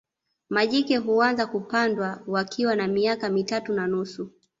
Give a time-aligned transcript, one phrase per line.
[0.49, 4.29] Majike huanza kupandwa wakiwa na miaka mitatu na nusu